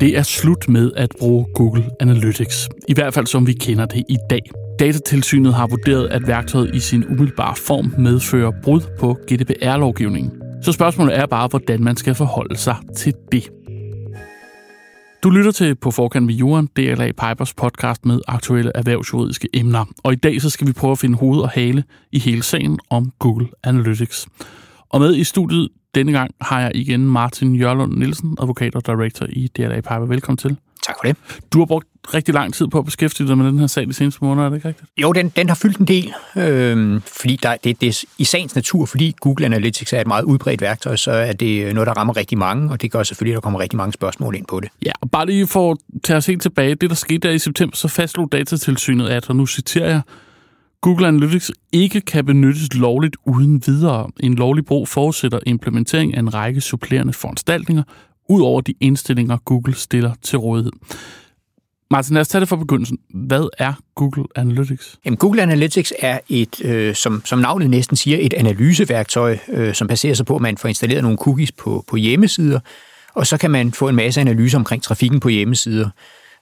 [0.00, 2.68] Det er slut med at bruge Google Analytics.
[2.88, 4.40] I hvert fald som vi kender det i dag.
[4.78, 10.32] Datatilsynet har vurderet, at værktøjet i sin umiddelbare form medfører brud på GDPR-lovgivningen.
[10.62, 13.50] Så spørgsmålet er bare, hvordan man skal forholde sig til det.
[15.22, 19.84] Du lytter til På Forkant med Jorden, DLA Pipers podcast med aktuelle erhvervsjuridiske emner.
[20.04, 22.78] Og i dag så skal vi prøve at finde hoved og hale i hele sagen
[22.90, 24.26] om Google Analytics.
[24.90, 29.26] Og med i studiet denne gang har jeg igen Martin Jørlund Nielsen, advokat og director
[29.28, 30.06] i DLA Piper.
[30.06, 30.56] Velkommen til.
[30.82, 31.16] Tak for det.
[31.52, 33.92] Du har brugt rigtig lang tid på at beskæftige dig med den her sag de
[33.92, 34.90] seneste måneder, er det ikke rigtigt?
[35.02, 38.54] Jo, den, den har fyldt en del, øh, fordi der, det, det er i sagens
[38.54, 42.16] natur, fordi Google Analytics er et meget udbredt værktøj, så er det noget, der rammer
[42.16, 44.70] rigtig mange, og det gør selvfølgelig, at der kommer rigtig mange spørgsmål ind på det.
[44.86, 47.38] Ja, og bare lige for at tage os helt tilbage, det der skete der i
[47.38, 50.00] september, så fastslog datatilsynet, at, og nu citerer jeg,
[50.82, 54.10] Google Analytics ikke kan benyttes lovligt uden videre.
[54.20, 57.82] En lovlig brug forudsætter implementering af en række supplerende foranstaltninger,
[58.28, 60.72] ud over de indstillinger, Google stiller til rådighed.
[61.90, 62.98] Martin, lad os tage det fra begyndelsen.
[63.14, 64.98] Hvad er Google Analytics?
[65.04, 69.88] Jamen, Google Analytics er et, øh, som, som navnet næsten siger, et analyseværktøj, øh, som
[69.88, 72.60] baserer sig på, at man får installeret nogle cookies på, på hjemmesider,
[73.14, 75.88] og så kan man få en masse analyser omkring trafikken på hjemmesider.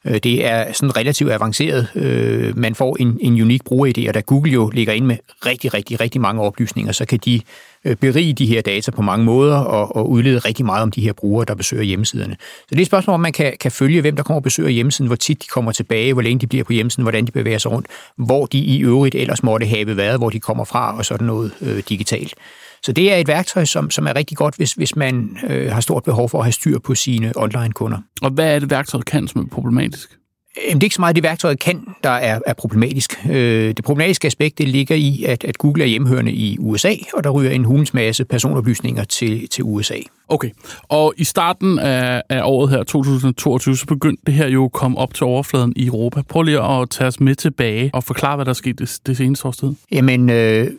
[0.04, 1.88] Øh, det er sådan relativt avanceret.
[1.94, 5.74] Øh, man får en, en unik brugeridé, og da Google jo ligger ind med rigtig,
[5.74, 7.40] rigtig, rigtig mange oplysninger, så kan de
[7.84, 11.00] øh, berige de her data på mange måder og, og udlede rigtig meget om de
[11.00, 12.36] her brugere, der besøger hjemmesiderne.
[12.40, 14.70] Så det er et spørgsmål, om man kan, kan følge, hvem der kommer og besøger
[14.70, 17.58] hjemmesiden, hvor tit de kommer tilbage, hvor længe de bliver på hjemmesiden, hvordan de bevæger
[17.58, 21.04] sig rundt, hvor de i øvrigt ellers måtte have været, hvor de kommer fra og
[21.04, 22.34] sådan noget øh, digitalt.
[22.82, 25.80] Så det er et værktøj, som, som er rigtig godt, hvis, hvis man øh, har
[25.80, 27.98] stort behov for at have styr på sine online-kunder.
[28.22, 30.18] Og hvad er det, værktøjet kan, som er problematisk?
[30.66, 33.26] Jamen, det er ikke så meget, det værktøjet kan, der er, er problematisk.
[33.30, 37.24] Øh, det problematiske aspekt det ligger i, at, at Google er hjemhørende i USA, og
[37.24, 39.94] der ryger en hulens masse personoplysninger til, til USA.
[40.28, 40.50] Okay,
[40.88, 44.98] og i starten af, af året her, 2022, så begyndte det her jo at komme
[44.98, 46.22] op til overfladen i Europa.
[46.28, 49.16] Prøv lige at tage os med tilbage og forklare, hvad der er sket det, det
[49.16, 49.72] seneste års tid.
[49.92, 50.70] Jamen, øh,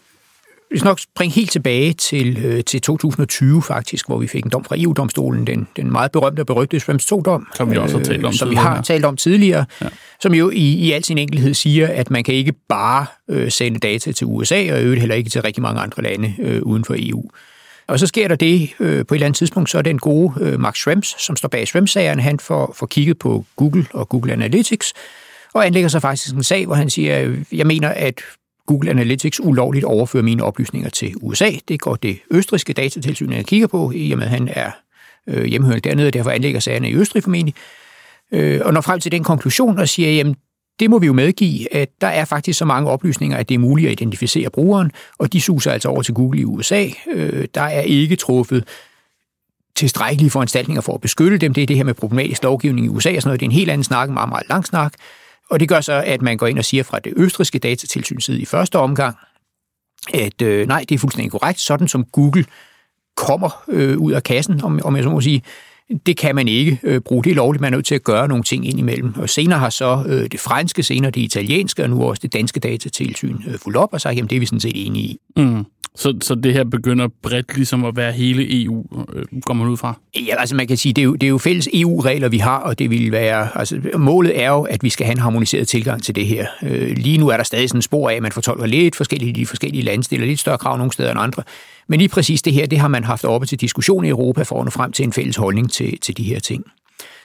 [0.72, 4.52] vi skal nok springe helt tilbage til, øh, til 2020 faktisk, hvor vi fik en
[4.52, 7.48] dom fra EU-domstolen, den, den meget berømte og berygtede Schrems 2-dom.
[7.56, 9.88] Som vi også har talt om øh, Som vi har talt om tidligere, ja.
[10.20, 13.80] som jo i, i al sin enkelhed siger, at man kan ikke bare øh, sende
[13.80, 16.96] data til USA, og øvrigt heller ikke til rigtig mange andre lande øh, uden for
[16.98, 17.24] EU.
[17.88, 20.34] Og så sker der det øh, på et eller andet tidspunkt, så er den gode
[20.42, 24.34] øh, Max Schrems, som står bag Schrems-sagerne, han får, får kigget på Google og Google
[24.34, 24.94] Analytics,
[25.54, 28.22] og anlægger sig faktisk en sag, hvor han siger, jeg mener, at
[28.70, 31.52] Google Analytics ulovligt overfører mine oplysninger til USA.
[31.68, 34.72] Det går det østriske datatilsyn, jeg kigger på, i og med at han er
[35.28, 37.56] øh, hjemmehørende dernede, og derfor anlægger sagerne i Østrig formentlig.
[38.32, 40.36] Øh, og når frem til den konklusion og siger, jamen
[40.80, 43.60] det må vi jo medgive, at der er faktisk så mange oplysninger, at det er
[43.60, 46.86] muligt at identificere brugeren, og de suser altså over til Google i USA.
[47.12, 48.68] Øh, der er ikke truffet
[49.76, 51.54] tilstrækkelige foranstaltninger for at beskytte dem.
[51.54, 53.40] Det er det her med problematisk lovgivning i USA og sådan noget.
[53.40, 54.94] Det er en helt anden snak, en meget, meget lang snak.
[55.50, 58.42] Og det gør så, at man går ind og siger fra det østriske datatilsyn side
[58.42, 59.16] i første omgang,
[60.14, 61.60] at øh, nej, det er fuldstændig korrekt.
[61.60, 62.46] Sådan som Google
[63.16, 65.44] kommer øh, ud af kassen, om, om jeg så må sige,
[66.06, 67.24] det kan man ikke øh, bruge.
[67.24, 69.14] Det er lovligt, man er nødt til at gøre nogle ting indimellem.
[69.18, 72.60] Og senere har så øh, det franske, senere det italienske, og nu også det danske
[72.60, 75.20] datatilsyn øh, fuldt op og sagt, jamen det er vi sådan set enige i.
[75.38, 75.66] Mm.
[75.96, 79.78] Så, så det her begynder bredt ligesom at være hele EU, øh, går man ud
[79.78, 80.00] fra?
[80.16, 82.58] Ja, altså man kan sige, det er jo, det er jo fælles EU-regler, vi har,
[82.58, 86.04] og det vil være, altså målet er jo, at vi skal have en harmoniseret tilgang
[86.04, 86.48] til det her.
[86.64, 89.30] Øh, lige nu er der stadig sådan en spor af, at man fortolker lidt forskellige
[89.30, 91.44] i de forskellige lande, stiller lidt større krav nogle steder end andre.
[91.88, 94.60] Men lige præcis det her, det har man haft oppe til diskussion i Europa for
[94.60, 96.64] at nå frem til en fælles holdning til, til de her ting.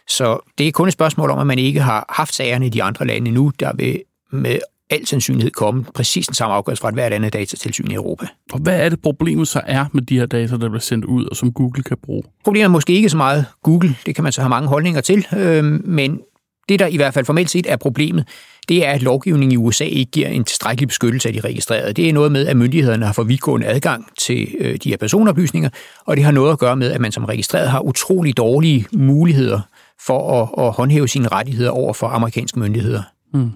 [0.08, 2.82] Så det er kun et spørgsmål om, at man ikke har haft sagerne i de
[2.82, 4.58] andre lande nu, der vil med
[4.91, 8.27] al sandsynlighed komme præcis den samme afgørelse fra et hvert andet datatilsyn i Europa.
[8.53, 11.25] Og hvad er det problemet så er med de her data, der bliver sendt ud,
[11.25, 12.22] og som Google kan bruge?
[12.45, 15.27] Problemet er måske ikke så meget Google, det kan man så have mange holdninger til,
[15.37, 16.21] øh, men
[16.69, 18.28] det, der i hvert fald formelt set er problemet,
[18.69, 21.93] det er, at lovgivningen i USA ikke giver en tilstrækkelig beskyttelse af de registrerede.
[21.93, 25.71] Det er noget med, at myndighederne har for vidtgående adgang til øh, de her personoplysninger,
[26.06, 29.61] og det har noget at gøre med, at man som registreret har utrolig dårlige muligheder
[30.06, 33.03] for at, at håndhæve sine rettigheder over for amerikanske myndigheder.
[33.35, 33.50] Mm.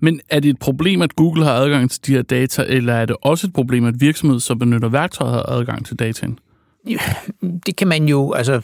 [0.00, 3.06] Men er det et problem, at Google har adgang til de her data, eller er
[3.06, 6.38] det også et problem, at virksomheder, som benytter værktøjet, har adgang til dataen?
[6.88, 6.98] Ja,
[7.66, 8.60] det kan man jo, altså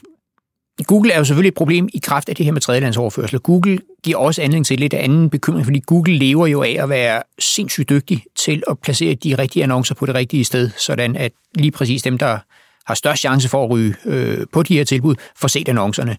[0.86, 3.38] Google er jo selvfølgelig et problem i kraft af det her med tredjelandsoverførsel.
[3.38, 7.22] Google giver også anledning til lidt anden bekymring, fordi Google lever jo af at være
[7.38, 11.70] sindssygt dygtig til at placere de rigtige annoncer på det rigtige sted, sådan at lige
[11.70, 12.38] præcis dem, der
[12.86, 16.16] har størst chance for at ryge øh, på de her tilbud, får set annoncerne.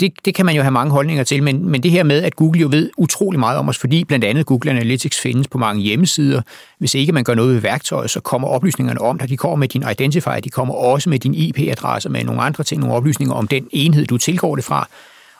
[0.00, 2.36] Det, det kan man jo have mange holdninger til, men, men det her med, at
[2.36, 5.82] Google jo ved utrolig meget om os, fordi blandt andet Google Analytics findes på mange
[5.82, 6.42] hjemmesider.
[6.78, 9.28] Hvis ikke man gør noget ved værktøjet, så kommer oplysningerne om dig.
[9.28, 12.80] De kommer med din identifier, de kommer også med din IP-adresse, med nogle andre ting,
[12.80, 14.88] nogle oplysninger om den enhed, du tilgår det fra.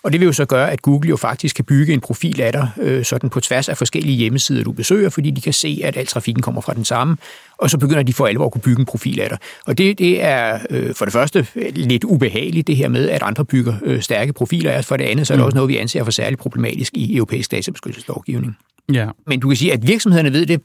[0.07, 2.53] Og det vil jo så gøre, at Google jo faktisk kan bygge en profil af
[2.53, 5.97] dig, øh, sådan på tværs af forskellige hjemmesider, du besøger, fordi de kan se, at
[5.97, 7.17] al trafikken kommer fra den samme,
[7.59, 9.39] og så begynder de for alvor at kunne bygge en profil af dig.
[9.67, 13.45] Og det, det er øh, for det første lidt ubehageligt, det her med, at andre
[13.45, 15.47] bygger øh, stærke profiler af For det andet, så er det mm.
[15.47, 18.57] også noget, vi anser for særligt problematisk i europæisk databeskyttelseslovgivning.
[18.93, 19.07] Ja.
[19.27, 20.61] Men du kan sige, at virksomhederne ved det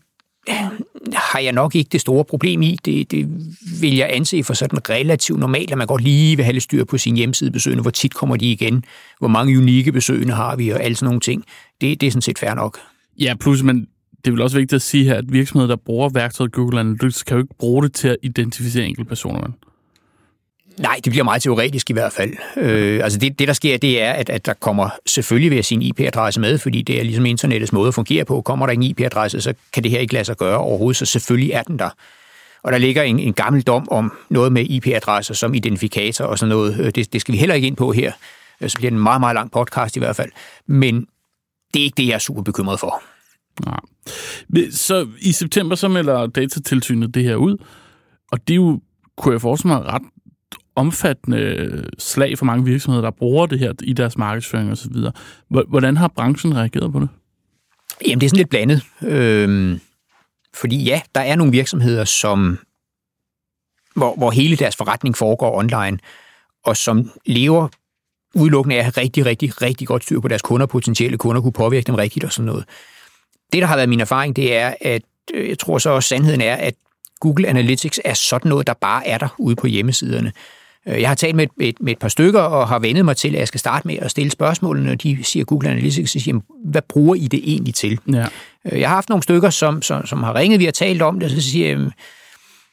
[1.13, 2.77] har jeg nok ikke det store problem i.
[2.85, 3.27] Det, det
[3.81, 6.83] vil jeg anse for sådan relativt normalt, at man godt lige vil have lidt styr
[6.83, 7.81] på sin hjemmesidebesøgende.
[7.81, 8.83] Hvor tit kommer de igen?
[9.19, 10.69] Hvor mange unikke besøgende har vi?
[10.69, 11.43] Og alle sådan nogle ting.
[11.81, 12.79] Det, det er sådan set fair nok.
[13.19, 16.09] Ja, plus men det er vel også vigtigt at sige her, at virksomheder, der bruger
[16.09, 19.47] værktøjet Google Analytics, kan jo ikke bruge det til at identificere enkelte personer.
[20.79, 22.33] Nej, det bliver meget teoretisk i hvert fald.
[22.57, 25.81] Øh, altså det, det, der sker, det er, at, at der kommer selvfølgelig ved sin
[25.81, 28.41] IP-adresse med, fordi det er ligesom internettets måde at fungere på.
[28.41, 31.51] Kommer der en IP-adresse, så kan det her ikke lade sig gøre overhovedet, så selvfølgelig
[31.51, 31.89] er den der.
[32.63, 36.49] Og der ligger en, en gammel dom om noget med IP-adresser som identifikator og sådan
[36.49, 36.79] noget.
[36.79, 38.11] Øh, det, det skal vi heller ikke ind på her.
[38.61, 40.31] Øh, så bliver det en meget, meget lang podcast i hvert fald.
[40.67, 41.07] Men
[41.73, 43.03] det er ikke det, jeg er super bekymret for.
[43.65, 43.79] Nej.
[44.71, 47.57] Så i september så melder datatilsynet det her ud,
[48.31, 48.81] og det er jo,
[49.17, 50.01] kunne jeg forestille mig, ret
[50.75, 54.95] omfattende slag for mange virksomheder, der bruger det her i deres markedsføring osv.
[55.47, 57.09] Hvordan har branchen reageret på det?
[58.07, 58.81] Jamen, det er sådan lidt blandet.
[59.01, 59.79] Øhm,
[60.53, 62.59] fordi ja, der er nogle virksomheder, som
[63.95, 65.97] hvor, hvor hele deres forretning foregår online,
[66.65, 67.67] og som lever
[68.35, 71.95] udelukkende af rigtig, rigtig, rigtig godt styr på deres kunder, potentielle kunder, kunne påvirke dem
[71.95, 72.65] rigtigt og sådan noget.
[73.53, 75.01] Det, der har været min erfaring, det er, at
[75.33, 76.73] øh, jeg tror så også, sandheden er, at
[77.19, 80.31] Google Analytics er sådan noget, der bare er der ude på hjemmesiderne.
[80.87, 83.27] Øh, jeg har talt med et, med et par stykker og har vendet mig til,
[83.27, 86.81] at jeg skal starte med at stille spørgsmålene, og de siger Google Analytics, siger, hvad
[86.81, 87.99] bruger I det egentlig til?
[88.13, 88.25] Ja.
[88.71, 91.19] Øh, jeg har haft nogle stykker, som, som, som har ringet, vi har talt om
[91.19, 91.91] det, og så siger jeg,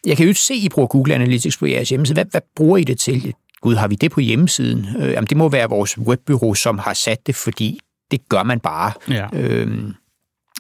[0.07, 2.15] jeg kan jo ikke se, at I bruger Google Analytics på jeres hjemmeside.
[2.15, 3.35] Hvad, hvad bruger I det til?
[3.61, 4.87] Gud, har vi det på hjemmesiden?
[4.99, 8.61] Øh, jamen, det må være vores webbyrå, som har sat det, fordi det gør man
[8.61, 8.93] bare.
[9.09, 9.27] Ja.
[9.33, 9.95] Øhm,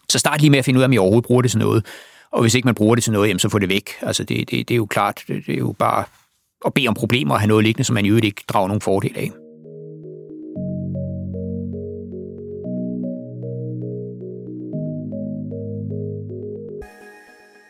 [0.08, 1.86] så start lige med at finde ud af, om I overhovedet bruger det til noget.
[2.32, 3.90] Og hvis ikke man bruger det til noget, jamen, så få det væk.
[4.02, 6.04] Altså, det, det, det er jo klart, det, det er jo bare
[6.66, 8.80] at bede om problemer og have noget liggende, som man i øvrigt ikke drager nogen
[8.80, 9.30] fordel af.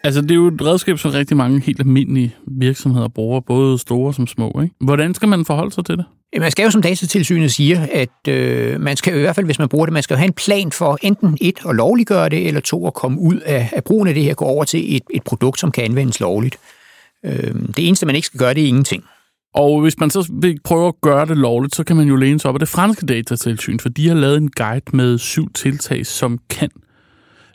[0.05, 4.14] Altså, det er jo et redskab, som rigtig mange helt almindelige virksomheder bruger, både store
[4.14, 4.61] som små.
[4.62, 4.75] Ikke?
[4.81, 6.05] Hvordan skal man forholde sig til det?
[6.38, 9.69] Man skal jo, som datatilsynet siger, at øh, man skal i hvert fald, hvis man
[9.69, 12.61] bruger det, man skal jo have en plan for enten et, at lovliggøre det, eller
[12.61, 15.23] to, at komme ud af, af brugen af det her, gå over til et, et
[15.23, 16.58] produkt, som kan anvendes lovligt.
[17.29, 19.05] Øh, det eneste, man ikke skal gøre, det er ingenting.
[19.55, 22.41] Og hvis man så vil prøve at gøre det lovligt, så kan man jo læne
[22.41, 26.07] sig op af det franske datatilsyn, for de har lavet en guide med syv tiltag,
[26.07, 26.71] som kan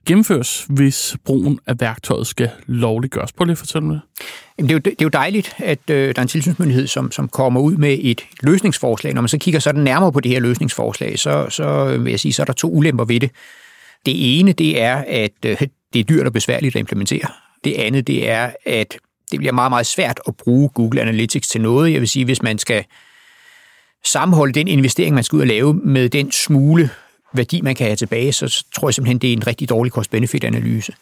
[0.08, 3.31] gennemføres, hvis brugen af værktøjet skal lovliggøres.
[3.31, 4.00] Prøv lige at fortælle mig
[4.60, 4.70] det.
[4.70, 7.62] Er jo, det er jo dejligt, at øh, der er en tilsynsmyndighed, som, som kommer
[7.62, 9.14] ud med et løsningsforslag.
[9.14, 12.34] Når man så kigger sådan nærmere på det her løsningsforslag, så, så vil jeg sige,
[12.34, 13.31] så er der to ulemper ved det.
[14.06, 15.58] Det ene, det er, at øh,
[15.94, 17.28] det er dyrt og besværligt at implementere.
[17.64, 18.98] Det andet, det er, at
[19.31, 21.94] det bliver meget, meget svært at bruge Google Analytics til noget.
[21.94, 22.86] Jeg vil sige, hvis man skal
[24.06, 26.90] sammenholde den investering, man skal ud og lave med den smule
[27.34, 30.94] værdi, man kan have tilbage, så tror jeg simpelthen, det er en rigtig dårlig cost-benefit-analyse.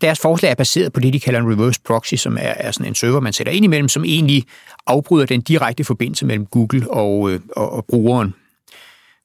[0.00, 2.86] Deres forslag er baseret på det, de kalder en reverse proxy, som er, er sådan
[2.86, 4.44] en server, man sætter ind imellem, som egentlig
[4.86, 8.34] afbryder den direkte forbindelse mellem Google og, øh, og, og brugeren.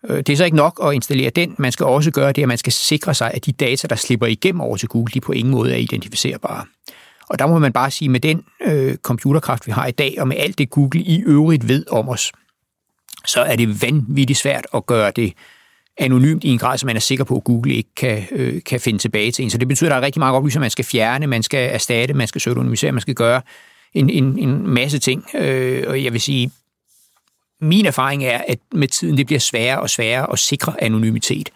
[0.10, 1.56] Øh, det er så ikke nok at installere den.
[1.58, 4.28] Man skal også gøre det, at man skal sikre sig, at de data, der slipper
[4.28, 6.66] igennem over til Google, de på ingen måde er identificerbare.
[7.30, 10.28] Og der må man bare sige, med den øh, computerkraft, vi har i dag, og
[10.28, 12.32] med alt det Google i øvrigt ved om os,
[13.28, 15.34] så er det vanvittigt svært at gøre det
[15.98, 18.80] anonymt i en grad, som man er sikker på, at Google ikke kan, øh, kan
[18.80, 19.50] finde tilbage til en.
[19.50, 22.14] Så det betyder, at der er rigtig mange oplysninger, man skal fjerne, man skal erstatte,
[22.14, 23.42] man skal pseudonymisere, man skal gøre
[23.94, 25.26] en, en, en masse ting.
[25.36, 26.52] Øh, og jeg vil sige,
[27.62, 31.50] min erfaring er, at med tiden det bliver sværere og sværere at sikre anonymitet.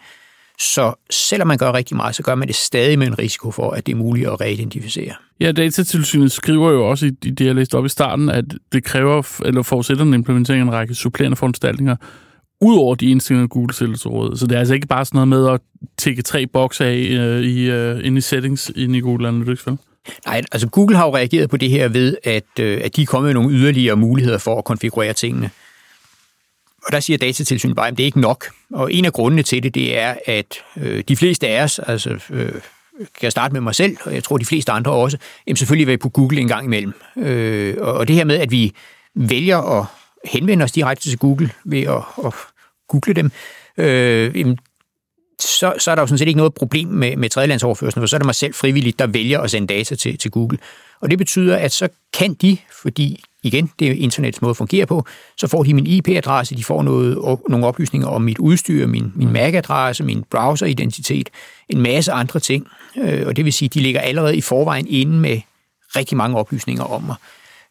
[0.58, 3.70] Så selvom man gør rigtig meget, så gør man det stadig med en risiko for,
[3.70, 5.12] at det er muligt at reidentificere.
[5.40, 9.40] Ja, datatilsynet skriver jo også i det, jeg læste op i starten, at det kræver,
[9.44, 11.96] eller forudsætter en implementering af en række supplerende foranstaltninger,
[12.60, 14.36] ud over de indstillinger, Google stiller til råd.
[14.36, 15.60] Så det er altså ikke bare sådan noget med at
[15.98, 19.78] tække tre bokse af øh, i, øh, ind i settings ind i Google Analytics, vel?
[20.26, 23.06] Nej, altså Google har jo reageret på det her ved, at, øh, at de er
[23.06, 25.50] kommet med nogle yderligere muligheder for at konfigurere tingene.
[26.86, 28.46] Og der siger datatilsynet bare, at det er ikke nok.
[28.72, 32.10] Og en af grundene til det, det er, at øh, de fleste af os, altså
[32.30, 32.52] øh,
[32.98, 35.86] kan jeg starte med mig selv, og jeg tror de fleste andre også, jamen selvfølgelig
[35.86, 36.92] vil på Google en gang imellem.
[37.16, 38.72] Øh, og det her med, at vi
[39.14, 39.86] vælger at
[40.24, 42.34] henvende os direkte til Google ved at, at
[42.88, 43.30] google dem,
[43.78, 44.56] øh,
[45.40, 48.16] så, så er der jo sådan set ikke noget problem med, med tredjelandsoverførselen, for så
[48.16, 50.58] er det mig selv frivilligt, der vælger at sende data til, til Google.
[51.00, 54.86] Og det betyder, at så kan de, fordi igen, det er internets måde at fungere
[54.86, 59.12] på, så får de min IP-adresse, de får noget, nogle oplysninger om mit udstyr, min,
[59.14, 61.30] min MAC-adresse, min browser-identitet,
[61.68, 62.66] en masse andre ting.
[62.96, 65.40] Øh, og det vil sige, de ligger allerede i forvejen inde med
[65.96, 67.16] rigtig mange oplysninger om mig.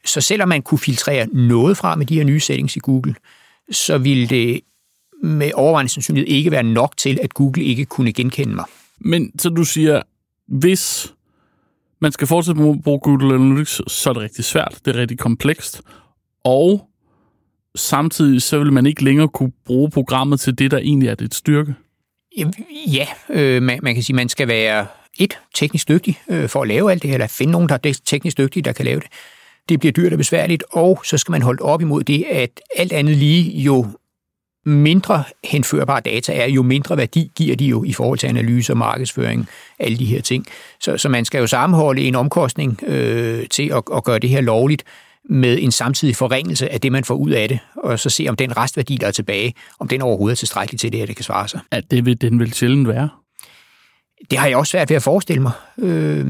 [0.05, 3.15] Så selvom man kunne filtrere noget fra med de her nye settings i Google,
[3.71, 4.61] så ville det
[5.23, 8.65] med overvejende sandsynlighed ikke være nok til, at Google ikke kunne genkende mig.
[8.99, 10.01] Men så du siger,
[10.47, 11.13] hvis
[12.03, 14.99] man skal fortsætte med at bruge Google Analytics, så er det rigtig svært, det er
[14.99, 15.81] rigtig komplekst,
[16.43, 16.89] og
[17.75, 21.35] samtidig så vil man ikke længere kunne bruge programmet til det, der egentlig er dit
[21.35, 21.75] styrke.
[22.87, 24.87] Ja, øh, man, man kan sige, man skal være
[25.19, 27.99] et, teknisk dygtig øh, for at lave alt det her, eller finde nogen, der er
[28.05, 29.07] teknisk dygtig, der kan lave det.
[29.69, 32.93] Det bliver dyrt og besværligt, og så skal man holde op imod det, at alt
[32.93, 33.85] andet lige jo
[34.65, 38.77] mindre henførbare data er, jo mindre værdi giver de jo i forhold til analyse og
[38.77, 39.47] markedsføring,
[39.79, 40.45] alle de her ting.
[40.79, 44.41] Så, så man skal jo sammenholde en omkostning øh, til at, at gøre det her
[44.41, 44.83] lovligt
[45.29, 48.35] med en samtidig forringelse af det, man får ud af det, og så se, om
[48.35, 51.23] den restværdi, der er tilbage, om den overhovedet er tilstrækkelig til det, at det kan
[51.23, 51.59] svare sig.
[51.71, 53.09] At det vil den vil sjældent være?
[54.31, 55.51] Det har jeg også svært ved at forestille mig.
[55.77, 56.25] Øh,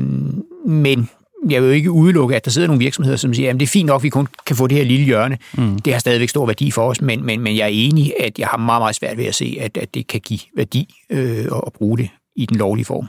[0.65, 1.09] men
[1.49, 3.67] jeg vil jo ikke udelukke, at der sidder nogle virksomheder, som siger, at det er
[3.67, 5.37] fint nok, at vi kun kan få det her lille hjørne.
[5.57, 5.79] Mm.
[5.79, 8.47] Det har stadigvæk stor værdi for os, men, men, men jeg er enig, at jeg
[8.47, 11.73] har meget, meget svært ved at se, at, at det kan give værdi øh, at
[11.73, 13.07] bruge det i den lovlige form.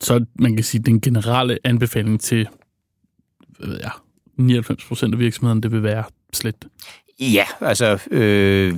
[0.00, 2.48] Så man kan sige, at den generelle anbefaling til
[3.60, 3.90] ja,
[4.36, 6.56] 99 procent af virksomhederne, det vil være slet.
[7.20, 8.74] Ja, altså, øh,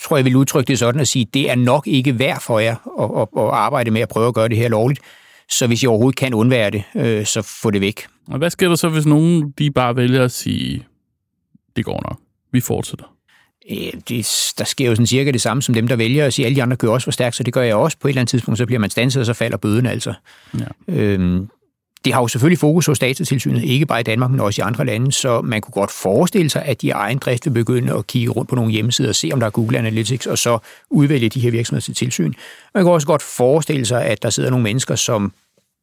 [0.00, 2.76] tror jeg vil udtrykke det sådan at sige, det er nok ikke værd for jer
[3.00, 5.00] at, at, at arbejde med at prøve at gøre det her lovligt.
[5.50, 8.06] Så hvis I overhovedet kan undvære det, øh, så få det væk.
[8.26, 10.86] Og hvad sker der så, hvis nogen de bare vælger at sige,
[11.76, 12.20] det går nok,
[12.52, 13.16] vi fortsætter?
[14.08, 16.56] det, der sker jo sådan cirka det samme som dem, der vælger at sige, alle
[16.56, 17.96] de andre kører også for stærkt, så det gør jeg også.
[18.00, 20.14] På et eller andet tidspunkt, så bliver man stanset, og så falder bøden altså.
[20.58, 20.64] Ja.
[20.88, 21.48] Øhm,
[22.06, 24.84] det har jo selvfølgelig fokus hos datatilsynet, ikke bare i Danmark, men også i andre
[24.84, 28.30] lande, så man kunne godt forestille sig, at de egen drift vil begynde at kigge
[28.30, 30.58] rundt på nogle hjemmesider og se, om der er Google Analytics, og så
[30.90, 32.32] udvælge de her virksomheder til tilsyn.
[32.74, 35.32] Man kan også godt forestille sig, at der sidder nogle mennesker, som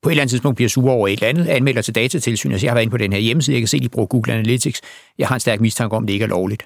[0.04, 2.60] på et eller andet tidspunkt bliver sure over et eller andet, anmelder til datatilsynet og
[2.60, 4.08] siger, jeg har været inde på den her hjemmeside, jeg kan se, at de bruger
[4.08, 4.82] Google Analytics,
[5.18, 6.66] jeg har en stærk mistanke om, at det ikke er lovligt.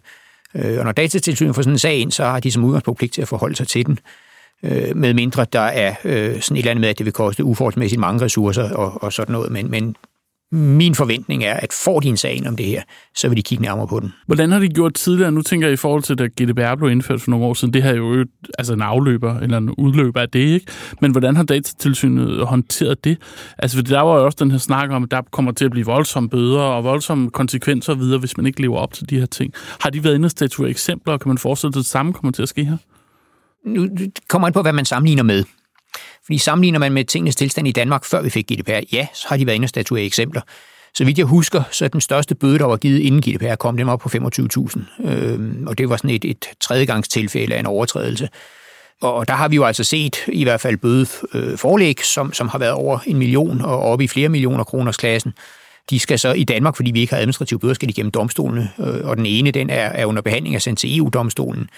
[0.55, 3.13] Øh, og når datatilsynet får sådan en sag ind, så har de som udgangspunkt pligt
[3.13, 3.99] til at forholde sig til den
[4.63, 7.43] øh, med mindre der er øh, sådan et eller andet med, at det vil koste
[7.43, 9.51] uforholdsmæssigt mange ressourcer og, og sådan noget.
[9.51, 9.95] Men, men
[10.51, 12.81] min forventning er, at får de en sag om det her,
[13.15, 14.13] så vil de kigge nærmere på den.
[14.25, 15.31] Hvordan har de gjort tidligere?
[15.31, 17.83] Nu tænker jeg i forhold til, da GDPR blev indført for nogle år siden, det
[17.83, 18.25] her er jo
[18.57, 20.65] altså en afløber, eller en udløber af det, ikke?
[21.01, 23.17] Men hvordan har datatilsynet håndteret det?
[23.57, 25.71] Altså, for der var jo også den her snak om, at der kommer til at
[25.71, 29.25] blive voldsomme bøder og voldsomme konsekvenser videre, hvis man ikke lever op til de her
[29.25, 29.53] ting.
[29.81, 32.13] Har de været inde og statuere eksempler, og kan man forestille sig, at det samme
[32.13, 32.77] kommer til at ske her?
[33.67, 33.89] Nu
[34.27, 35.43] kommer an på, hvad man sammenligner med.
[36.25, 39.37] Fordi sammenligner man med tingens tilstand i Danmark, før vi fik GDPR, ja, så har
[39.37, 40.41] de været inde og statuere eksempler.
[40.93, 43.77] Så vidt jeg husker, så er den største bøde, der var givet inden GDPR kom,
[43.77, 45.07] dem op på 25.000.
[45.09, 48.29] Øhm, og det var sådan et, et tredjegangstilfælde af en overtrædelse.
[49.01, 52.47] Og der har vi jo altså set i hvert fald bøde øh, forlæg, som, som
[52.47, 55.33] har været over en million og oppe i flere millioner kroners klassen.
[55.89, 58.71] De skal så i Danmark, fordi vi ikke har administrative bøder, skal de gennem domstolene.
[58.79, 61.69] Øh, og den ene, den er, er under behandling af sendt til EU-domstolen.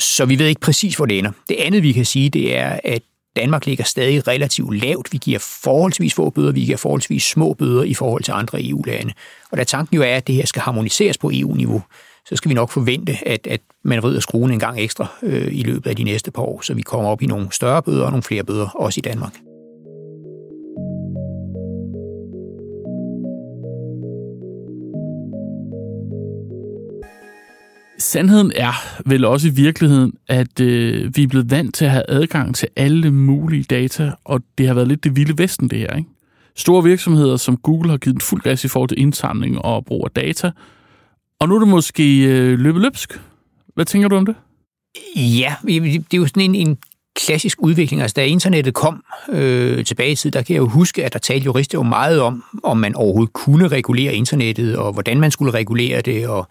[0.00, 1.30] Så vi ved ikke præcis, hvor det ender.
[1.48, 3.02] Det andet, vi kan sige, det er, at
[3.36, 5.12] Danmark ligger stadig relativt lavt.
[5.12, 9.12] Vi giver forholdsvis få bøder, vi giver forholdsvis små bøder i forhold til andre EU-lande.
[9.50, 11.82] Og da tanken jo er, at det her skal harmoniseres på EU-niveau,
[12.28, 15.62] så skal vi nok forvente, at, at man vrider skruen en gang ekstra øh, i
[15.62, 18.10] løbet af de næste par år, så vi kommer op i nogle større bøder og
[18.10, 19.45] nogle flere bøder, også i Danmark.
[27.98, 28.72] Sandheden er
[29.08, 32.68] vel også i virkeligheden, at øh, vi er blevet vant til at have adgang til
[32.76, 35.96] alle mulige data, og det har været lidt det vilde vesten, det her.
[35.96, 36.08] Ikke?
[36.56, 40.04] Store virksomheder som Google har givet en fuld gas i forhold til indsamling og brug
[40.04, 40.50] af data,
[41.40, 43.20] og nu er det måske øh, løbet løbsk.
[43.74, 44.34] Hvad tænker du om det?
[45.16, 46.78] Ja, det er jo sådan en, en
[47.16, 48.02] klassisk udvikling.
[48.02, 51.18] Altså, da internettet kom øh, tilbage i tid, der kan jeg jo huske, at der
[51.18, 55.52] talte jurister jo meget om, om man overhovedet kunne regulere internettet, og hvordan man skulle
[55.54, 56.48] regulere det, og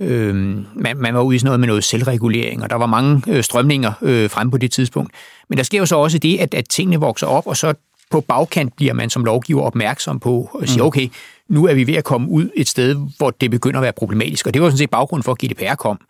[0.00, 0.34] Øh,
[0.74, 3.44] man, man var ude i sådan noget med noget selvregulering, og der var mange øh,
[3.44, 5.12] strømninger øh, frem på det tidspunkt.
[5.48, 7.74] Men der sker jo så også det, at, at tingene vokser op, og så
[8.10, 10.86] på bagkant bliver man som lovgiver opmærksom på og siger, mm.
[10.86, 11.08] okay,
[11.48, 14.46] nu er vi ved at komme ud et sted, hvor det begynder at være problematisk.
[14.46, 16.00] Og det var sådan set baggrunden for, at GDPR kom.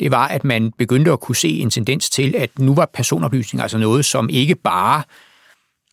[0.00, 3.62] Det var, at man begyndte at kunne se en tendens til, at nu var personoplysninger
[3.62, 5.02] altså noget, som ikke bare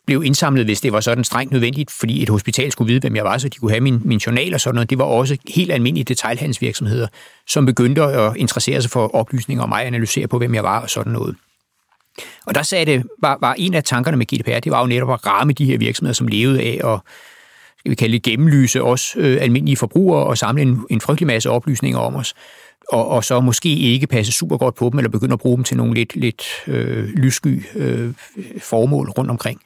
[0.08, 3.24] blev indsamlet, hvis det var sådan strengt nødvendigt, fordi et hospital skulle vide, hvem jeg
[3.24, 4.90] var, så de kunne have min, min journal og sådan noget.
[4.90, 7.08] Det var også helt almindelige detaljhandelsvirksomheder,
[7.48, 10.90] som begyndte at interessere sig for oplysninger om mig, analysere på, hvem jeg var og
[10.90, 11.36] sådan noget.
[12.46, 15.12] Og der sagde det, var, var en af tankerne med GDPR, det var jo netop
[15.12, 17.00] at ramme de her virksomheder, som levede af at
[17.80, 21.50] skal vi kalde det gennemlyse os øh, almindelige forbrugere og samle en, en frygtelig masse
[21.50, 22.34] oplysninger om os
[22.90, 25.64] og, og så måske ikke passe super godt på dem, eller begynde at bruge dem
[25.64, 28.14] til nogle lidt, lidt øh, lyssky øh,
[28.60, 29.62] formål rundt omkring.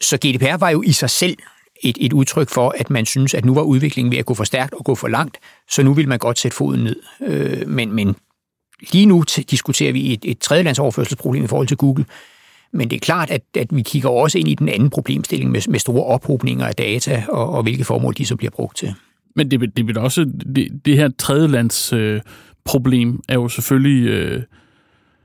[0.00, 1.36] Så GDPR var jo i sig selv
[1.82, 4.44] et, et udtryk for, at man synes, at nu var udviklingen ved at gå for
[4.44, 5.38] stærkt og gå for langt,
[5.70, 6.96] så nu vil man godt sætte foden ned.
[7.26, 8.16] Øh, men, men
[8.92, 12.04] lige nu diskuterer vi et, et tredjelandsoverførselsproblem i forhold til Google,
[12.72, 15.68] men det er klart, at, at vi kigger også ind i den anden problemstilling med,
[15.68, 18.94] med store ophobninger af data, og, og hvilke formål de så bliver brugt til.
[19.36, 20.24] Men det, det vil også,
[20.54, 22.20] det, det her tredjelands øh,
[22.64, 24.42] problem er jo selvfølgelig øh,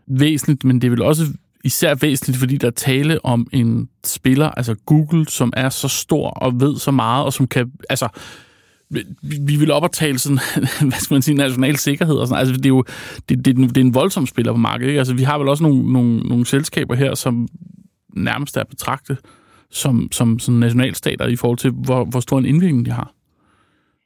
[0.08, 1.26] væsentligt, men det vil også
[1.64, 6.30] især væsentligt, fordi der er tale om en spiller, altså Google, som er så stor
[6.30, 8.08] og ved så meget, og som kan, altså,
[9.22, 10.40] vi vil op og tale sådan,
[10.90, 12.84] hvad skal man sige, national sikkerhed og sådan Altså, det er jo
[13.30, 14.90] det, det, det er en voldsom spiller på markedet.
[14.90, 15.00] Ikke?
[15.00, 17.48] Altså, vi har vel også nogle, nogle, nogle selskaber her, som
[18.16, 19.18] nærmest er betragtet
[19.72, 23.14] som, som, sådan nationalstater i forhold til, hvor, hvor stor en indvirkning de har.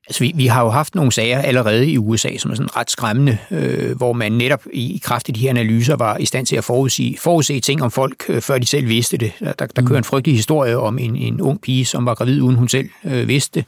[0.07, 2.91] Altså, vi, vi har jo haft nogle sager allerede i USA, som er sådan ret
[2.91, 6.45] skræmmende, øh, hvor man netop i, i kraft af de her analyser var i stand
[6.45, 9.31] til at forudsige, forudse ting om folk, øh, før de selv vidste det.
[9.39, 9.87] Der, der mm.
[9.87, 12.89] kører en frygtelig historie om en, en ung pige, som var gravid, uden hun selv
[13.03, 13.65] øh, vidste det.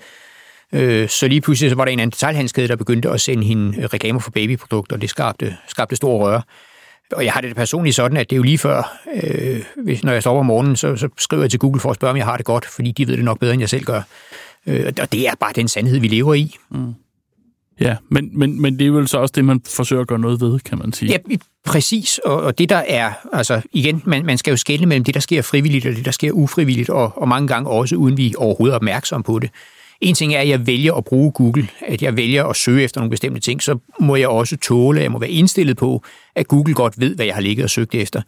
[0.79, 3.81] Øh, så lige pludselig så var der en anden detaljhandelskæde, der begyndte at sende hende
[3.81, 6.41] øh, reklamer for babyprodukter, og det skabte, skabte store røre.
[7.11, 10.13] Og jeg har det personligt sådan, at det er jo lige før, øh, hvis, når
[10.13, 12.17] jeg står op om morgenen, så, så skriver jeg til Google for at spørge, om
[12.17, 14.01] jeg har det godt, fordi de ved det nok bedre, end jeg selv gør.
[14.67, 16.55] Øh, og det er bare den sandhed, vi lever i.
[16.71, 16.93] Mm.
[17.79, 20.41] Ja, men, men, men det er vel så også det, man forsøger at gøre noget
[20.41, 21.11] ved, kan man sige.
[21.11, 21.17] Ja,
[21.65, 22.17] præcis.
[22.25, 25.19] Og, og det der er, altså igen, man, man skal jo skelne mellem det, der
[25.19, 28.73] sker frivilligt, og det, der sker ufrivilligt, og, og mange gange også, uden vi overhovedet
[28.73, 29.49] er opmærksom på det.
[30.01, 33.01] En ting er, at jeg vælger at bruge Google, at jeg vælger at søge efter
[33.01, 36.03] nogle bestemte ting, så må jeg også tåle, jeg må være indstillet på,
[36.35, 38.21] at Google godt ved, hvad jeg har ligget og søgt efter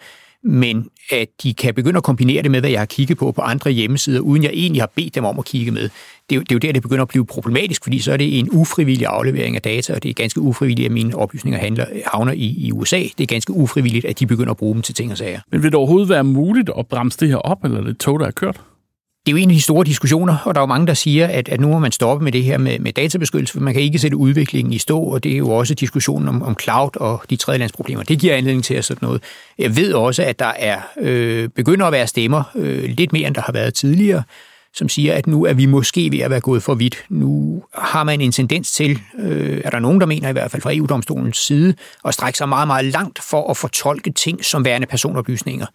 [0.43, 3.41] men at de kan begynde at kombinere det med, hvad jeg har kigget på på
[3.41, 5.81] andre hjemmesider, uden jeg egentlig har bedt dem om at kigge med.
[5.81, 8.17] Det er, jo, det er jo der, det begynder at blive problematisk, fordi så er
[8.17, 11.85] det en ufrivillig aflevering af data, og det er ganske ufrivilligt, at mine oplysninger handler,
[12.05, 12.99] havner i, i USA.
[12.99, 15.39] Det er ganske ufrivilligt, at de begynder at bruge dem til ting og sager.
[15.51, 18.27] Men vil det overhovedet være muligt at bremse det her op, eller det tog, der
[18.27, 18.61] er kørt?
[19.25, 21.27] Det er jo en af de store diskussioner, og der er jo mange, der siger,
[21.27, 23.81] at, at nu må man stoppe med det her med, med databeskyttelse, for man kan
[23.83, 27.23] ikke sætte udviklingen i stå, og det er jo også diskussionen om, om cloud og
[27.29, 28.03] de tredjelandsproblemer.
[28.03, 29.23] Det giver anledning til at sådan noget.
[29.57, 33.35] Jeg ved også, at der er øh, begynder at være stemmer, øh, lidt mere end
[33.35, 34.23] der har været tidligere,
[34.73, 37.05] som siger, at nu er vi måske ved at være gået for vidt.
[37.09, 40.61] Nu har man en tendens til, øh, er der nogen, der mener i hvert fald
[40.61, 41.73] fra EU-domstolens side,
[42.05, 45.65] at strække sig meget, meget langt for at fortolke ting som værende personoplysninger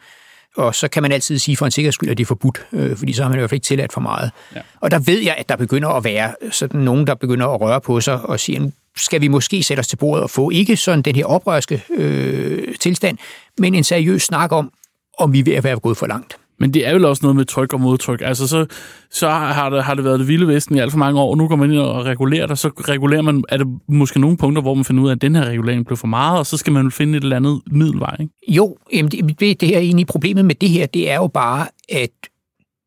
[0.56, 2.96] og så kan man altid sige for en sikkerheds skyld, at det er forbudt, øh,
[2.96, 4.30] fordi så har man i hvert fald ikke tilladt for meget.
[4.54, 4.60] Ja.
[4.80, 7.80] Og der ved jeg, at der begynder at være sådan nogen, der begynder at røre
[7.80, 11.02] på sig og sige, skal vi måske sætte os til bordet og få ikke sådan
[11.02, 13.18] den her oprørske øh, tilstand,
[13.58, 14.72] men en seriøs snak om,
[15.18, 16.36] om vi er ved at være gået for langt.
[16.58, 18.20] Men det er jo også noget med tryk og modtryk.
[18.24, 18.66] Altså, så,
[19.10, 21.38] så har, det, har det været det vilde vesten i alt for mange år, og
[21.38, 24.62] nu går man ind og regulerer det, så regulerer man, er det måske nogle punkter,
[24.62, 26.72] hvor man finder ud af, at den her regulering blev for meget, og så skal
[26.72, 28.32] man finde et eller andet middelvej, ikke?
[28.48, 32.10] Jo, jamen det, det her egentlig problemet med det her, det er jo bare, at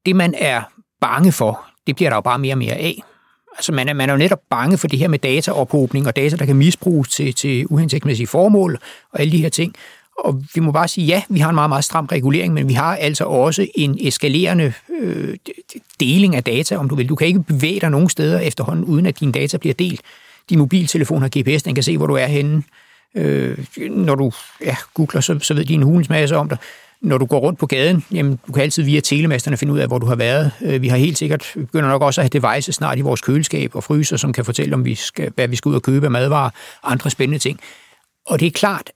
[0.05, 0.61] det, man er
[1.01, 3.03] bange for, det bliver der jo bare mere og mere af.
[3.57, 6.35] Altså man er, man er jo netop bange for det her med dataophobning og data,
[6.35, 8.77] der kan misbruges til, til uhensigtsmæssige formål
[9.13, 9.75] og alle de her ting.
[10.23, 12.73] Og vi må bare sige, ja, vi har en meget, meget stram regulering, men vi
[12.73, 15.37] har altså også en eskalerende øh,
[15.99, 17.09] deling af data, om du vil.
[17.09, 20.01] Du kan ikke bevæge dig nogen steder efterhånden, uden at dine data bliver delt.
[20.49, 22.63] Din mobiltelefon har GPS, den kan se, hvor du er henne.
[23.15, 24.31] Øh, når du
[24.65, 26.57] ja, googler, så, så ved din hulens masse om dig.
[27.01, 29.87] Når du går rundt på gaden, jamen, du kan altid via telemasterne finde ud af,
[29.87, 30.51] hvor du har været.
[30.61, 33.21] Øh, vi har helt sikkert, vi begynder nok også at have devices snart i vores
[33.21, 36.05] køleskab og fryser, som kan fortælle, om vi skal, hvad vi skal ud og købe
[36.05, 36.49] af madvarer
[36.81, 37.59] og andre spændende ting.
[38.25, 38.91] Og det er klart,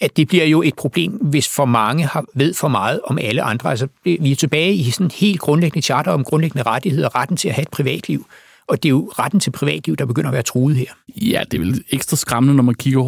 [0.00, 3.42] at det bliver jo et problem, hvis for mange har, ved for meget om alle
[3.42, 3.70] andre.
[3.70, 7.48] Altså, vi er tilbage i sådan en helt grundlæggende charter om grundlæggende rettigheder, retten til
[7.48, 8.26] at have et privatliv.
[8.68, 10.86] Og det er jo retten til privatliv, der begynder at være truet her.
[11.22, 13.00] Ja, det er vel ekstra skræmmende, når man kigger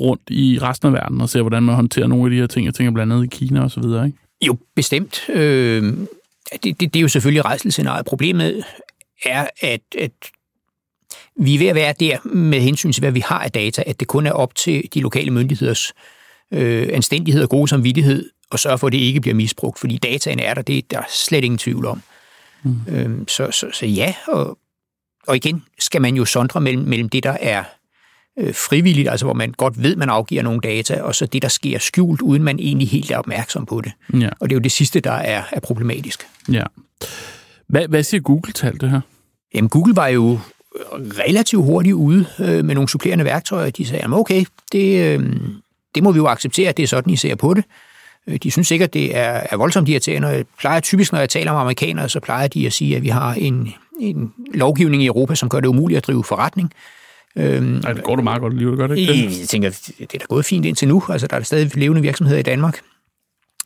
[0.00, 2.66] rundt i resten af verden og ser, hvordan man håndterer nogle af de her ting.
[2.66, 4.18] Jeg tænker blandt andet i Kina og så videre, ikke?
[4.46, 5.28] Jo, bestemt.
[5.28, 5.82] Øh,
[6.52, 8.06] det, det, det er jo selvfølgelig rejselscenariet.
[8.06, 8.64] Problemet
[9.24, 10.12] er, at, at
[11.36, 14.00] vi er ved at være der med hensyn til, hvad vi har af data, at
[14.00, 15.92] det kun er op til de lokale myndigheders
[16.52, 20.38] øh, anstændighed og gode samvittighed at sørge for, at det ikke bliver misbrugt, fordi dataen
[20.38, 22.02] er der, det er der slet ingen tvivl om.
[22.62, 22.76] Mm.
[22.88, 24.58] Øhm, så, så, så ja, og,
[25.26, 27.64] og igen skal man jo sondre mellem, mellem det, der er
[28.38, 31.48] øh, frivilligt, altså hvor man godt ved, man afgiver nogle data, og så det, der
[31.48, 33.92] sker skjult, uden man egentlig helt er opmærksom på det.
[34.20, 34.28] Ja.
[34.40, 36.26] Og det er jo det sidste, der er, er problematisk.
[36.52, 36.64] Ja.
[37.68, 39.00] Hvad, hvad siger Google til alt det her?
[39.54, 40.38] Jamen, Google var jo
[40.94, 43.70] relativt hurtigt ude øh, med nogle supplerende værktøjer.
[43.70, 45.36] De sagde, okay, det, øh,
[45.94, 47.64] det må vi jo acceptere, at det er sådan, I ser på det.
[48.26, 50.28] Øh, de synes sikkert, det er, er voldsomt irriterende.
[50.28, 53.08] Jeg plejer typisk, når jeg taler med amerikanere, så plejer de at sige, at vi
[53.08, 56.72] har en, en lovgivning i Europa, som gør det umuligt at drive forretning.
[57.36, 59.40] Øhm, Ej, det går du meget godt lige, gør det ikke?
[59.40, 61.02] Jeg tænker, det er da gået fint indtil nu.
[61.08, 62.80] Altså, der er stadig levende virksomheder i Danmark.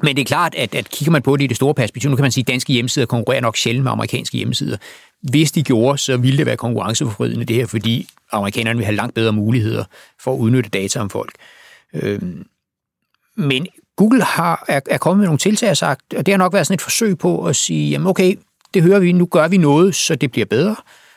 [0.02, 2.16] Men det er klart, at, at kigger man på det i det store perspektiv, nu
[2.16, 4.76] kan man sige, at danske hjemmesider konkurrerer nok sjældent med amerikanske hjemmesider.
[5.22, 9.14] Hvis de gjorde, så ville det være konkurrenceforvridende det her, fordi amerikanerne vil have langt
[9.14, 9.85] bedre muligheder
[10.20, 11.33] for at udnytte data om folk.
[11.94, 12.46] Øhm,
[13.37, 16.52] men Google har, er, er kommet med nogle tiltag og sagt, og det har nok
[16.52, 18.38] været sådan et forsøg på at sige, jamen okay,
[18.74, 20.76] det hører vi, nu gør vi noget, så det bliver bedre.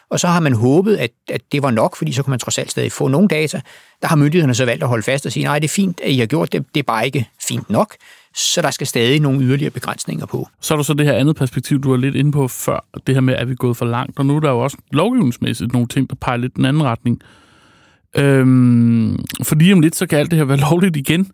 [0.09, 2.57] Og så har man håbet, at, at det var nok, fordi så kan man trods
[2.57, 3.61] alt stadig få nogle data.
[4.01, 6.11] Der har myndighederne så valgt at holde fast og sige, nej, det er fint, at
[6.11, 7.95] I har gjort det, det er bare ikke fint nok
[8.37, 10.47] så der skal stadig nogle yderligere begrænsninger på.
[10.61, 13.15] Så er der så det her andet perspektiv, du var lidt inde på før, det
[13.15, 15.73] her med, at vi er gået for langt, og nu er der jo også lovgivningsmæssigt
[15.73, 17.21] nogle ting, der peger lidt den anden retning.
[18.17, 21.31] Øhm, fordi om lidt, så kan alt det her være lovligt igen.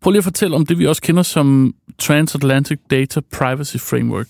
[0.00, 4.26] Prøv lige at fortælle om det, vi også kender som Transatlantic Data Privacy Framework.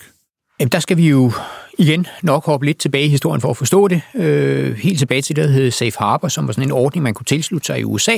[0.61, 1.33] Jamen, der skal vi jo
[1.79, 4.01] igen nok hoppe lidt tilbage i historien for at forstå det.
[4.15, 7.15] Øh, helt tilbage til det, der hed Safe Harbor, som var sådan en ordning, man
[7.15, 8.17] kunne tilslutte sig i USA,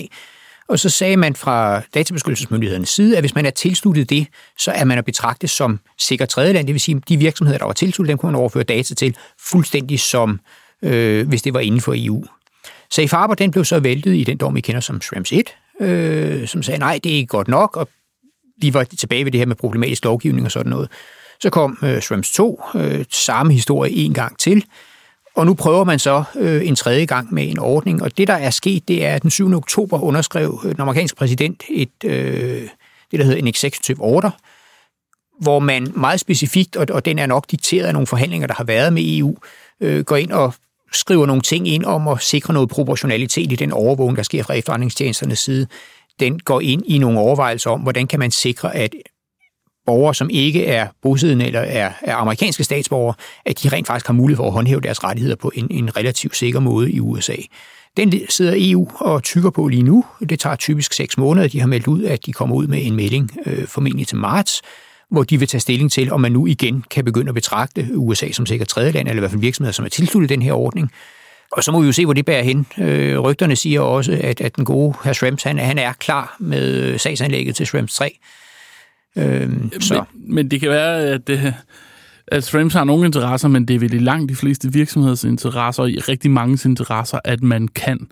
[0.68, 4.26] og så sagde man fra databeskyttelsesmyndighedernes side, at hvis man er tilsluttet det,
[4.59, 6.66] så er man at betragte som sikker tredjeland.
[6.66, 9.16] Det vil sige, at de virksomheder, der var tilsluttet, dem kunne man overføre data til
[9.50, 10.40] fuldstændig som,
[10.83, 12.24] øh, hvis det var inden for EU.
[12.90, 16.48] Safe Harbor, den blev så væltet i den dom, vi kender som Schrems 1, øh,
[16.48, 17.88] som sagde, nej, det er ikke godt nok, og
[18.61, 20.88] vi var tilbage ved det her med problematisk lovgivning og sådan noget.
[21.40, 24.64] Så kom øh, Schrems 2, øh, samme historie en gang til,
[25.38, 28.35] og nu prøver man så øh, en tredje gang med en ordning, og det, der
[28.35, 29.55] er sket, det er, at den 7.
[29.55, 32.68] oktober underskrev øh, den amerikanske præsident et, øh,
[33.11, 34.31] det, der hedder en executive order,
[35.40, 38.64] hvor man meget specifikt, og, og den er nok dikteret af nogle forhandlinger, der har
[38.64, 39.37] været med EU,
[39.81, 40.55] øh, går ind og
[40.92, 44.55] skriver nogle ting ind om at sikre noget proportionalitet i den overvågning, der sker fra
[44.55, 45.66] efterretningstjenesternes side.
[46.20, 48.94] Den går ind i nogle overvejelser om, hvordan kan man sikre, at
[49.88, 53.14] borgere, som ikke er bosiddende eller er, er amerikanske statsborgere,
[53.46, 56.37] at de rent faktisk har mulighed for at håndhæve deres rettigheder på en, en relativt
[56.37, 57.37] sikker måde i USA.
[57.96, 60.05] Den sidder EU og tykker på lige nu.
[60.29, 61.48] Det tager typisk seks måneder.
[61.48, 64.62] De har meldt ud, at de kommer ud med en melding øh, formentlig til marts,
[65.11, 68.33] hvor de vil tage stilling til, om man nu igen kan begynde at betragte USA
[68.33, 70.90] som sikkert tredje land, eller i hvert fald virksomheder, som er tilsluttet den her ordning.
[71.53, 72.66] Og så må vi jo se, hvor det bærer hen.
[72.79, 76.83] Øh, rygterne siger også, at, at den gode herr Schrems, han, han er klar med
[76.83, 78.18] øh, sagsanlægget til Schrems 3.
[79.18, 80.04] Øhm, så.
[80.14, 81.54] Men, men det kan være, at, det,
[82.26, 85.83] at Frames har nogle interesser, men det er vel i langt de fleste virksomheders interesser,
[85.83, 88.09] og i rigtig mange interesser, at man kan,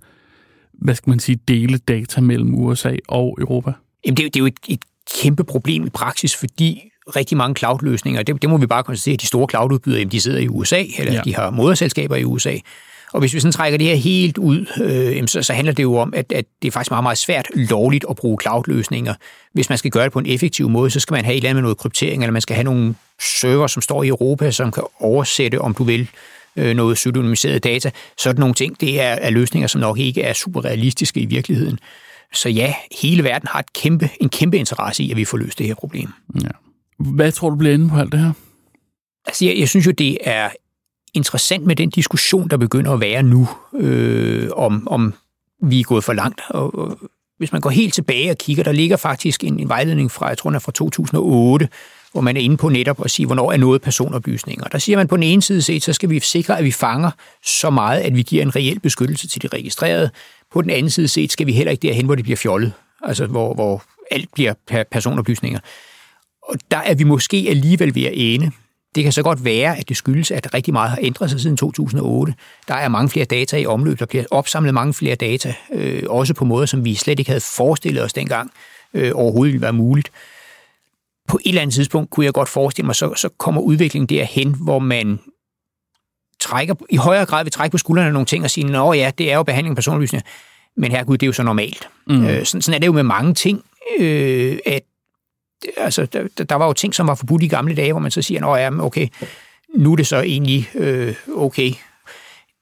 [0.72, 3.72] hvad skal man sige, dele data mellem USA og Europa.
[4.06, 4.82] Jamen, det, er, det er jo et, et
[5.22, 9.20] kæmpe problem i praksis, fordi rigtig mange cloud-løsninger, det, det må vi bare konstatere, at
[9.20, 11.20] de store cloud-udbydere, de sidder i USA, eller ja.
[11.24, 12.56] de har moderselskaber i USA,
[13.12, 15.96] og hvis vi sådan trækker det her helt ud, øh, så, så handler det jo
[15.96, 19.14] om, at, at det er faktisk meget, meget svært lovligt at bruge cloud-løsninger.
[19.52, 21.50] Hvis man skal gøre det på en effektiv måde, så skal man have et eller
[21.50, 24.72] andet med noget kryptering, eller man skal have nogle server, som står i Europa, som
[24.72, 26.08] kan oversætte, om du vil,
[26.56, 27.90] øh, noget pseudonymiseret data.
[28.18, 31.78] Sådan nogle ting, det er, er løsninger, som nok ikke er super realistiske i virkeligheden.
[32.32, 35.58] Så ja, hele verden har et kæmpe, en kæmpe interesse i, at vi får løst
[35.58, 36.08] det her problem.
[36.42, 36.48] Ja.
[36.98, 38.32] Hvad tror du bliver inde på alt det her?
[39.26, 40.48] Altså, jeg, jeg synes jo, det er
[41.16, 45.14] interessant med den diskussion, der begynder at være nu, øh, om, om
[45.62, 46.40] vi er gået for langt.
[46.48, 46.98] Og, og
[47.38, 50.38] hvis man går helt tilbage og kigger, der ligger faktisk en, en vejledning fra, jeg
[50.38, 51.68] tror, den er fra 2008,
[52.12, 54.64] hvor man er inde på netop at sige, hvornår er noget personoplysninger.
[54.64, 57.10] Der siger man på den ene side set, så skal vi sikre, at vi fanger
[57.44, 60.10] så meget, at vi giver en reel beskyttelse til de registrerede.
[60.52, 63.26] På den anden side set skal vi heller ikke derhen, hvor det bliver fjollet, altså
[63.26, 64.54] hvor, hvor alt bliver
[64.90, 65.58] personoplysninger.
[66.42, 68.50] Og der er vi måske alligevel ved at ende.
[68.96, 71.56] Det kan så godt være, at det skyldes, at rigtig meget har ændret sig siden
[71.56, 72.34] 2008.
[72.68, 76.34] Der er mange flere data i omløb, der bliver opsamlet mange flere data, øh, også
[76.34, 78.50] på måder, som vi slet ikke havde forestillet os dengang
[78.94, 80.10] øh, overhovedet ville være muligt.
[81.28, 84.54] På et eller andet tidspunkt kunne jeg godt forestille mig, så, så kommer udviklingen derhen,
[84.64, 85.18] hvor man
[86.40, 89.10] trækker, i højere grad vil trække på skuldrene af nogle ting og sige, nå ja,
[89.18, 90.26] det er jo behandling af personoplysninger,
[90.76, 91.88] men herregud, det er jo så normalt.
[92.06, 92.26] Mm.
[92.26, 93.64] Øh, sådan, sådan er det jo med mange ting,
[93.98, 94.82] øh, at
[95.76, 98.22] altså, der, der var jo ting, som var forbudt i gamle dage, hvor man så
[98.22, 99.08] siger, at ja, okay,
[99.76, 101.72] nu er det så egentlig øh, okay.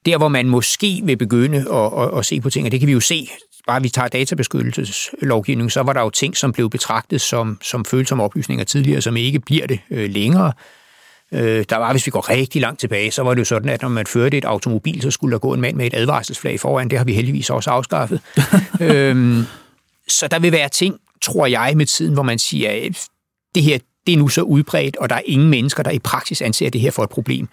[0.07, 2.87] Der, hvor man måske vil begynde at, at, at se på ting, og det kan
[2.87, 3.29] vi jo se,
[3.67, 8.25] bare vi tager databeskyttelseslovgivning, så var der jo ting, som blev betragtet som, som følsomme
[8.25, 10.53] oplysninger tidligere, som ikke bliver det øh, længere.
[11.33, 13.83] Øh, der var, hvis vi går rigtig langt tilbage, så var det jo sådan, at
[13.83, 16.91] når man førte et automobil, så skulle der gå en mand med et advarselsflag foran.
[16.91, 18.21] Det har vi heldigvis også afskaffet.
[18.81, 19.45] øhm,
[20.09, 23.07] så der vil være ting, tror jeg, med tiden, hvor man siger, at
[23.55, 26.43] det her det er nu så udbredt, og der er ingen mennesker, der i praksis
[26.43, 27.49] anser det her for et problem.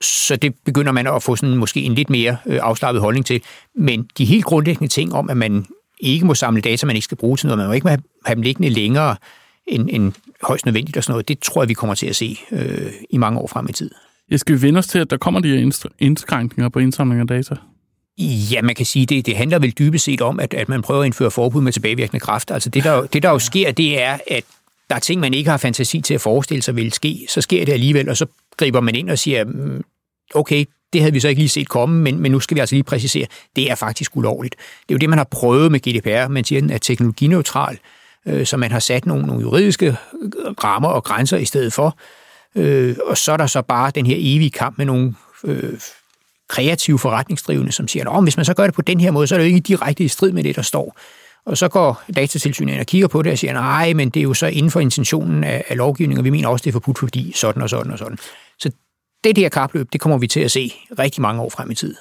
[0.00, 3.42] Så det begynder man at få sådan måske en lidt mere øh, afslappet holdning til.
[3.74, 5.66] Men de helt grundlæggende ting om, at man
[6.00, 8.42] ikke må samle data, man ikke skal bruge til noget, man må ikke have dem
[8.42, 9.16] liggende længere
[9.66, 12.38] end, end højst nødvendigt og sådan noget, det tror jeg, vi kommer til at se
[12.52, 13.90] øh, i mange år frem i tid.
[14.30, 17.54] Jeg skal vende os til, at der kommer de her indskrænkninger på indsamling af data.
[18.18, 21.00] Ja, man kan sige, det, det handler vel dybest set om, at, at man prøver
[21.00, 22.50] at indføre forbud med tilbagevirkende kraft.
[22.50, 24.44] Altså det der, det, der jo sker, det er, at
[24.90, 27.26] der er ting, man ikke har fantasi til at forestille sig vil ske.
[27.28, 29.84] Så sker det alligevel, og så griber man ind og siger, mm,
[30.34, 32.74] okay, det havde vi så ikke lige set komme, men, men nu skal vi altså
[32.74, 34.54] lige præcisere, det er faktisk ulovligt.
[34.58, 36.28] Det er jo det, man har prøvet med GDPR.
[36.28, 37.78] Man siger, at den er teknologineutral,
[38.26, 39.96] øh, så man har sat nogle, nogle juridiske
[40.64, 41.98] rammer og grænser i stedet for.
[42.54, 45.72] Øh, og så er der så bare den her evige kamp med nogle øh,
[46.52, 49.34] kreative forretningsdrivende, som siger, at hvis man så gør det på den her måde, så
[49.34, 50.96] er det jo ikke direkte i strid med det, der står.
[51.46, 54.24] Og så går datatilsynet ind og kigger på det og siger, nej, men det er
[54.24, 56.98] jo så inden for intentionen af, af lovgivningen, og vi mener også, det er forbudt,
[56.98, 58.18] fordi sådan og sådan og sådan.
[58.58, 58.70] Så
[59.24, 61.94] det her kapløb, det kommer vi til at se rigtig mange år frem i tid.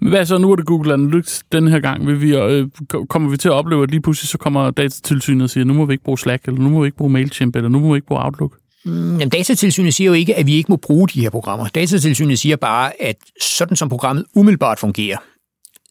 [0.00, 2.06] Hvad så nu er det Google Analytics den her gang?
[2.06, 2.68] Vil vi, øh,
[3.08, 5.84] kommer vi til at opleve, at lige pludselig så kommer datatilsynet og siger, nu må
[5.84, 7.96] vi ikke bruge Slack, eller nu må vi ikke bruge MailChimp, eller nu må vi
[7.96, 8.61] ikke bruge Outlook?
[8.84, 11.68] Mm, jamen, datatilsynet siger jo ikke, at vi ikke må bruge de her programmer.
[11.68, 15.18] Datatilsynet siger bare, at sådan som programmet umiddelbart fungerer,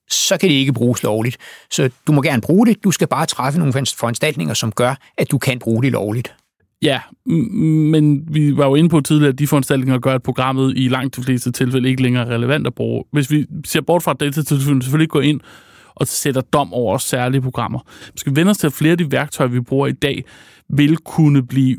[0.09, 1.37] så kan det ikke bruges lovligt.
[1.71, 5.31] Så du må gerne bruge det, du skal bare træffe nogle foranstaltninger, som gør, at
[5.31, 6.35] du kan bruge det lovligt.
[6.81, 10.87] Ja, men vi var jo inde på tidligere, at de foranstaltninger gør, at programmet i
[10.87, 13.03] langt de fleste tilfælde ikke længere er relevant at bruge.
[13.11, 15.39] Hvis vi ser bort fra, at datatilsynet selvfølgelig går ind
[15.95, 17.79] og sætter dom over særlige programmer.
[18.05, 20.23] Vi skal vende os til, flere af de værktøjer, vi bruger i dag,
[20.73, 21.77] vil kunne blive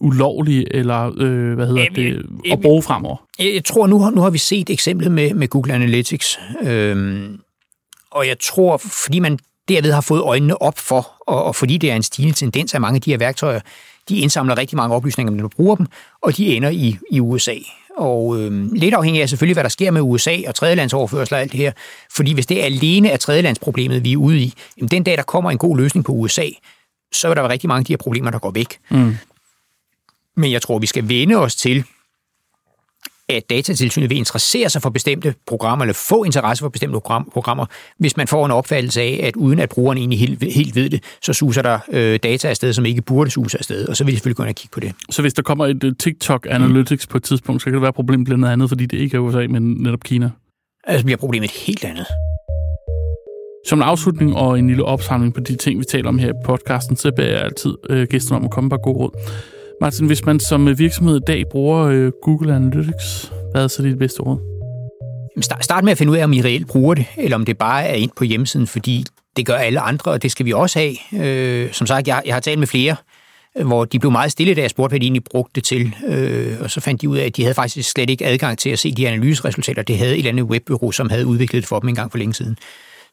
[0.00, 3.16] ulovlige, eller øh, hvad hedder det, at bruge fremover.
[3.38, 6.38] Jeg tror, nu nu har vi set eksemplet med, med Google Analytics.
[6.62, 7.38] Øhm,
[8.10, 11.90] og jeg tror, fordi man derved har fået øjnene op for, og, og fordi det
[11.90, 13.60] er en stigende tendens, at mange af de her værktøjer,
[14.08, 15.86] de indsamler rigtig mange oplysninger, når du bruger dem,
[16.22, 17.54] og de ender i, i USA.
[17.96, 21.52] Og øh, lidt afhængig af selvfølgelig, hvad der sker med USA og tredjelandsoverførsel og alt
[21.52, 21.72] det her.
[22.16, 25.22] Fordi hvis det er alene er tredjelandsproblemet, vi er ude i, jamen den dag, der
[25.22, 26.46] kommer en god løsning på USA,
[27.12, 28.78] så vil der være rigtig mange af de her problemer, der går væk.
[28.90, 29.16] Mm.
[30.36, 31.84] Men jeg tror, vi skal vende os til,
[33.28, 37.00] at datatilsynet vil interessere sig for bestemte programmer, eller få interesse for bestemte
[37.32, 37.66] programmer,
[37.98, 41.02] hvis man får en opfattelse af, at uden at brugeren egentlig helt, helt ved det,
[41.22, 44.16] så suser der øh, data afsted, som ikke burde suse afsted, og så vil de
[44.16, 44.94] selvfølgelig gå ind og kigge på det.
[45.10, 47.10] Så hvis der kommer et uh, TikTok Analytics mm.
[47.10, 49.46] på et tidspunkt, så kan det være problemet blandt andet, fordi det ikke er USA,
[49.46, 50.30] men netop Kina?
[50.84, 52.06] Altså bliver problemet helt andet.
[53.66, 56.44] Som en afslutning og en lille opsamling på de ting, vi taler om her i
[56.44, 59.10] podcasten, så beder jeg altid øh, gæsterne om at komme på god råd.
[59.80, 63.82] Martin, hvis man som øh, virksomhed i dag bruger øh, Google Analytics, hvad er så
[63.82, 64.38] dit bedste råd?
[65.60, 67.84] Start med at finde ud af, om I reelt bruger det, eller om det bare
[67.84, 69.04] er ind på hjemmesiden, fordi
[69.36, 71.24] det gør alle andre, og det skal vi også have.
[71.24, 72.96] Øh, som sagt, jeg, jeg har talt med flere,
[73.58, 75.94] øh, hvor de blev meget stille, da jeg spurgte, hvad de egentlig brugte det til.
[76.06, 78.70] Øh, og så fandt de ud af, at de havde faktisk slet ikke adgang til
[78.70, 79.82] at se de analyseresultater.
[79.82, 82.18] Det havde et eller andet webbureau, som havde udviklet det for dem en gang for
[82.18, 82.56] længe siden.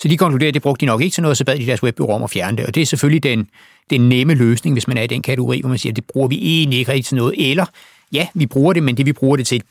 [0.02, 1.84] Så de konkluderede, at det brugte de nok ikke til noget, så bad de deres
[1.84, 2.66] webbureau om at fjerne det.
[2.66, 3.50] Og det er selvfølgelig den,
[3.90, 6.28] den nemme løsning, hvis man er i den kategori, hvor man siger, at det bruger
[6.28, 7.52] vi egentlig ikke rigtig til noget.
[7.52, 7.66] Eller,
[8.12, 9.64] ja, vi bruger det, men det vi bruger det til,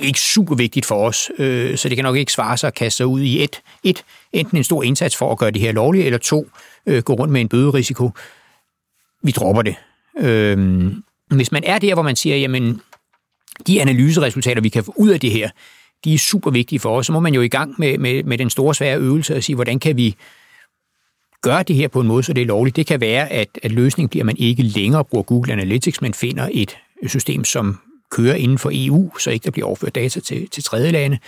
[0.00, 1.30] er ikke super vigtigt for os.
[1.38, 4.04] Øh, så det kan nok ikke svare sig at kaste sig ud i et, et,
[4.32, 6.46] enten en stor indsats for at gøre det her lovligt, eller to,
[6.86, 8.10] øh, gå rundt med en bøderisiko.
[9.22, 9.74] Vi dropper det.
[10.18, 10.86] Øh,
[11.30, 12.80] hvis man er der, hvor man siger, jamen,
[13.66, 15.50] de analyseresultater, vi kan få ud af det her,
[16.04, 17.06] de er super vigtige for os.
[17.06, 19.56] Så må man jo i gang med, med, med den store svære øvelse og sige,
[19.56, 20.16] hvordan kan vi
[21.42, 22.76] gøre det her på en måde, så det er lovligt.
[22.76, 26.14] Det kan være, at, at løsningen bliver, at man ikke længere bruger Google Analytics, men
[26.14, 27.78] finder et system, som
[28.10, 31.18] kører inden for EU, så ikke der bliver overført data til, til tredje lande.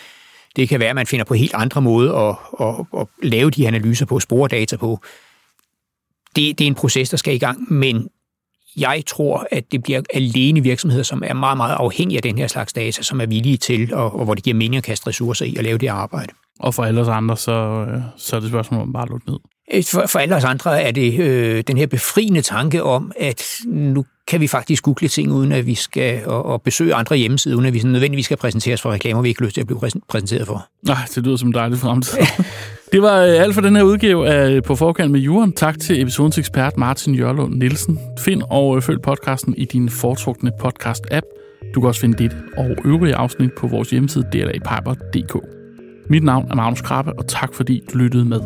[0.57, 3.67] Det kan være, at man finder på helt andre måder at, at, at lave de
[3.67, 5.01] analyser på, spore data på.
[6.37, 8.09] Det, det er en proces, der skal i gang, men
[8.77, 12.47] jeg tror, at det bliver alene virksomheder, som er meget, meget afhængige af den her
[12.47, 15.45] slags data, som er villige til, og, og hvor det giver mening at kaste ressourcer
[15.47, 16.33] i at lave det arbejde.
[16.61, 19.31] Og for alle os andre, så, øh, så er det spørgsmål om bare at lukke
[19.31, 19.39] ned.
[19.73, 23.45] Øh, for, for alle os andre er det øh, den her befriende tanke om, at
[23.67, 27.57] nu kan vi faktisk google ting, uden at vi skal og, og besøge andre hjemmesider,
[27.57, 29.67] uden at vi sådan nødvendigvis skal præsenteres for reklamer, vi ikke har lyst til at
[29.67, 30.67] blive præsenteret for.
[30.87, 32.19] Nej, det lyder som en dejlig fremtid.
[32.93, 35.53] det var øh, alt for den her udgave af øh, På Forkant med Juren.
[35.53, 37.99] Tak til episodens ekspert Martin Jørlund Nielsen.
[38.19, 41.27] Find og følg podcasten i din foretrukne podcast-app.
[41.75, 45.37] Du kan også finde dit og øvrige afsnit på vores hjemmeside dlapiper.dk.
[46.11, 48.41] Mit navn er Magnus Krabbe, og tak fordi du lyttede med.